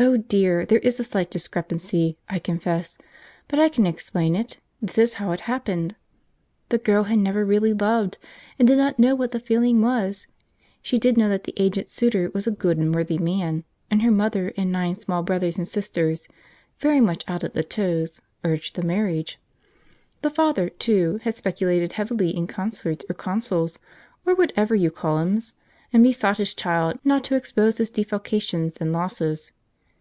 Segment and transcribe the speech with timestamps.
[0.00, 0.64] "Oh, dear!
[0.64, 2.98] there is a slight discrepancy, I confess,
[3.48, 4.58] but I can explain it.
[4.80, 5.96] This is how it happened:
[6.68, 8.16] The girl had never really loved,
[8.60, 10.28] and did not know what the feeling was.
[10.82, 14.12] She did know that the aged suitor was a good and worthy man, and her
[14.12, 16.28] mother and nine small brothers and sisters
[16.78, 19.40] (very much out at the toes) urged the marriage.
[20.22, 23.80] The father, too, had speculated heavily in consorts or consuls,
[24.24, 25.56] or whatever you call 'ems,
[25.92, 29.50] and besought his child not to expose his defalcations and losses.